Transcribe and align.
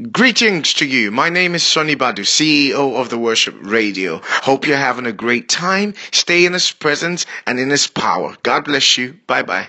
Greetings 0.00 0.72
to 0.74 0.86
you. 0.86 1.10
My 1.10 1.28
name 1.28 1.54
is 1.54 1.62
Sonny 1.62 1.94
Badu, 1.96 2.20
CEO 2.24 2.96
of 2.98 3.10
the 3.10 3.18
Worship 3.18 3.54
Radio. 3.60 4.22
Hope 4.24 4.66
you're 4.66 4.78
having 4.78 5.04
a 5.04 5.12
great 5.12 5.50
time. 5.50 5.92
Stay 6.12 6.46
in 6.46 6.54
His 6.54 6.72
presence 6.72 7.26
and 7.46 7.58
in 7.58 7.68
His 7.68 7.88
power. 7.88 8.34
God 8.42 8.64
bless 8.64 8.96
you. 8.96 9.18
Bye 9.26 9.42
bye. 9.42 9.68